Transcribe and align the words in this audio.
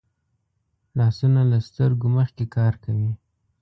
لاسونه 0.97 1.41
له 1.51 1.57
سترګو 1.67 2.07
مخکې 2.17 2.45
کار 2.55 2.73
کوي 2.83 3.11